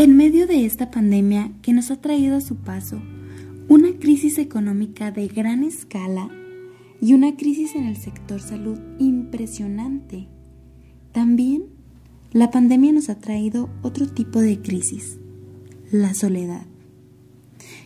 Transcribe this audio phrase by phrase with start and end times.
[0.00, 3.02] En medio de esta pandemia que nos ha traído a su paso
[3.68, 6.30] una crisis económica de gran escala
[7.02, 10.26] y una crisis en el sector salud impresionante,
[11.12, 11.64] también
[12.32, 15.18] la pandemia nos ha traído otro tipo de crisis,
[15.92, 16.64] la soledad.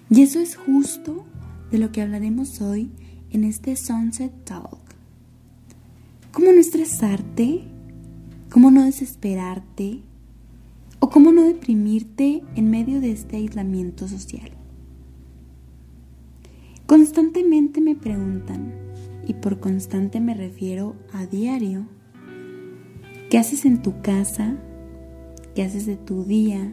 [0.09, 1.25] Y eso es justo
[1.73, 2.93] de lo que hablaremos hoy
[3.31, 4.79] en este Sunset Talk.
[6.31, 7.63] ¿Cómo no estresarte?
[8.51, 10.03] ¿Cómo no desesperarte?
[11.05, 14.53] ¿O cómo no deprimirte en medio de este aislamiento social?
[16.87, 18.73] Constantemente me preguntan,
[19.29, 21.85] y por constante me refiero a diario,
[23.29, 24.57] ¿qué haces en tu casa?
[25.55, 26.73] ¿Qué haces de tu día?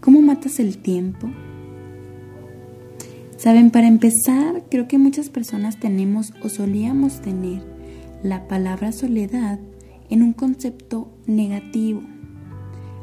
[0.00, 1.30] ¿Cómo matas el tiempo?
[3.36, 7.62] Saben, para empezar, creo que muchas personas tenemos o solíamos tener
[8.24, 9.60] la palabra soledad
[10.10, 12.02] en un concepto negativo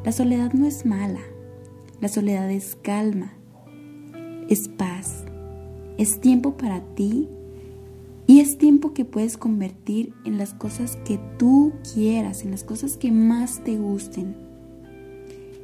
[0.03, 1.21] la soledad no es mala,
[1.99, 3.33] la soledad es calma,
[4.49, 5.25] es paz,
[5.97, 7.29] es tiempo para ti
[8.25, 12.97] y es tiempo que puedes convertir en las cosas que tú quieras, en las cosas
[12.97, 14.35] que más te gusten.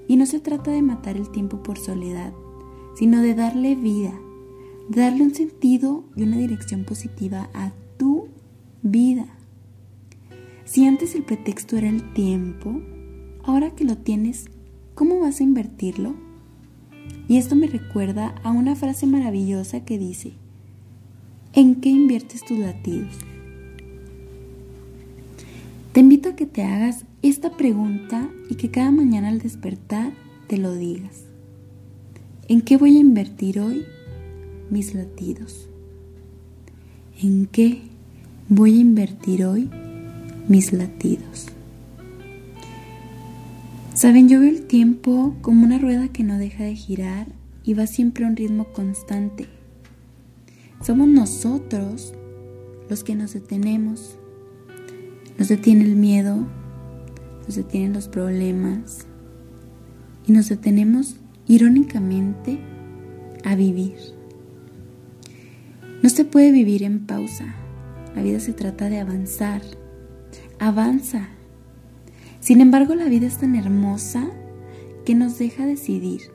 [0.07, 2.31] Y no se trata de matar el tiempo por soledad,
[2.95, 4.13] sino de darle vida,
[4.89, 8.27] de darle un sentido y una dirección positiva a tu
[8.83, 9.25] vida.
[10.65, 12.81] Si antes el pretexto era el tiempo,
[13.47, 14.45] ahora que lo tienes,
[14.93, 16.13] ¿cómo vas a invertirlo?
[17.29, 20.33] Y esto me recuerda a una frase maravillosa que dice,
[21.53, 23.15] ¿en qué inviertes tus latidos?
[25.93, 30.11] Te invito a que te hagas esta pregunta y que cada mañana al despertar
[30.47, 31.23] te lo digas.
[32.49, 33.85] ¿En qué voy a invertir hoy
[34.69, 35.69] mis latidos?
[37.21, 37.79] ¿En qué
[38.49, 39.69] voy a invertir hoy
[40.49, 41.47] mis latidos?
[43.97, 47.25] Saben, yo veo el tiempo como una rueda que no deja de girar
[47.63, 49.47] y va siempre a un ritmo constante.
[50.83, 52.13] Somos nosotros
[52.91, 54.19] los que nos detenemos.
[55.39, 56.45] Nos detiene el miedo,
[57.47, 59.07] nos detienen los problemas
[60.27, 61.15] y nos detenemos
[61.47, 62.59] irónicamente
[63.45, 63.95] a vivir.
[66.03, 67.55] No se puede vivir en pausa.
[68.15, 69.63] La vida se trata de avanzar.
[70.59, 71.29] Avanza
[72.47, 74.25] sin embargo, la vida es tan hermosa
[75.05, 76.31] que nos deja decidir.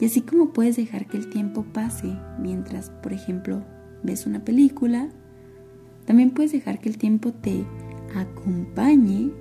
[0.00, 3.62] Y así como puedes dejar que el tiempo pase mientras, por ejemplo,
[4.02, 5.10] ves una película,
[6.06, 7.66] también puedes dejar que el tiempo te
[8.16, 9.32] acompañe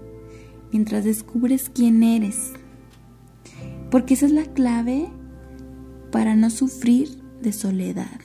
[0.73, 2.51] mientras descubres quién eres.
[3.89, 5.07] Porque esa es la clave
[6.11, 8.19] para no sufrir de soledad,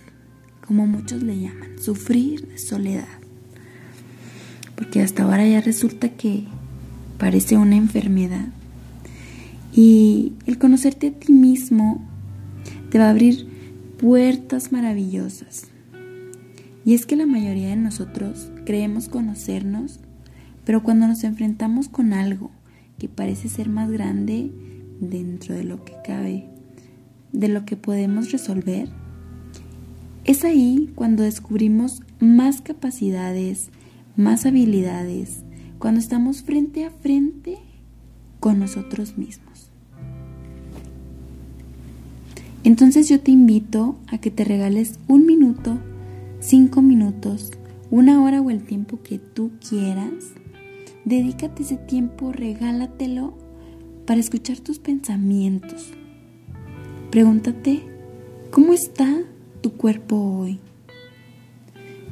[0.66, 3.20] como muchos le llaman, sufrir de soledad.
[4.74, 6.48] Porque hasta ahora ya resulta que
[7.18, 8.48] parece una enfermedad.
[9.72, 12.04] Y el conocerte a ti mismo
[12.90, 13.48] te va a abrir
[13.98, 15.68] puertas maravillosas.
[16.84, 20.00] Y es que la mayoría de nosotros creemos conocernos,
[20.64, 22.50] pero cuando nos enfrentamos con algo
[22.98, 24.52] que parece ser más grande
[25.00, 26.46] dentro de lo que cabe,
[27.32, 28.88] de lo que podemos resolver,
[30.24, 33.70] es ahí cuando descubrimos más capacidades,
[34.16, 35.42] más habilidades,
[35.78, 37.58] cuando estamos frente a frente
[38.40, 39.70] con nosotros mismos.
[42.64, 45.78] Entonces yo te invito a que te regales un minuto,
[46.40, 47.52] cinco minutos,
[47.90, 50.32] una hora o el tiempo que tú quieras.
[51.04, 53.36] Dedícate ese tiempo, regálatelo
[54.06, 55.90] para escuchar tus pensamientos.
[57.10, 57.82] Pregúntate,
[58.50, 59.20] ¿cómo está
[59.60, 60.58] tu cuerpo hoy?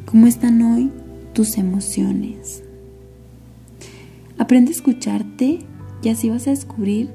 [0.05, 0.91] ¿Cómo están hoy
[1.33, 2.63] tus emociones?
[4.43, 5.61] Aprende a escucharte
[6.03, 7.11] y así vas a descubrir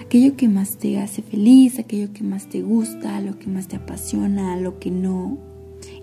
[0.00, 3.74] aquello que más te hace feliz, aquello que más te gusta, lo que más te
[3.74, 5.38] apasiona, lo que no.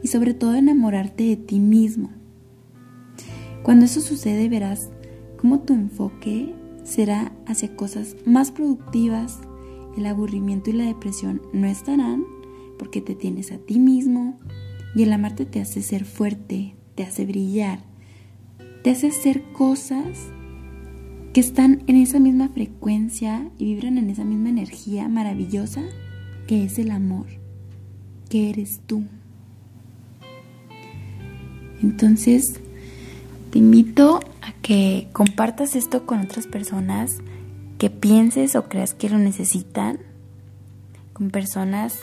[0.03, 2.09] Y sobre todo enamorarte de ti mismo.
[3.63, 4.89] Cuando eso sucede verás
[5.37, 9.39] cómo tu enfoque será hacia cosas más productivas,
[9.95, 12.25] el aburrimiento y la depresión no estarán
[12.77, 14.37] porque te tienes a ti mismo
[14.93, 17.79] y el amarte te hace ser fuerte, te hace brillar,
[18.83, 20.33] te hace hacer cosas
[21.35, 25.83] que están en esa misma frecuencia y vibran en esa misma energía maravillosa
[26.47, 27.25] que es el amor,
[28.29, 29.03] que eres tú.
[31.83, 32.61] Entonces,
[33.51, 37.17] te invito a que compartas esto con otras personas
[37.79, 39.99] que pienses o creas que lo necesitan,
[41.11, 41.99] con personas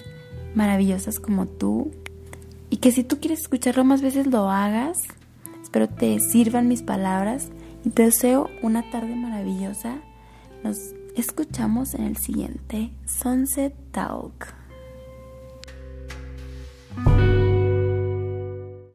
[0.55, 1.91] maravillosas como tú,
[2.69, 4.99] y que si tú quieres escucharlo más veces lo hagas.
[5.63, 7.49] Espero te sirvan mis palabras
[7.85, 10.01] deseo una tarde maravillosa.
[10.63, 10.79] Nos
[11.17, 14.62] escuchamos en el siguiente Sunset Talk.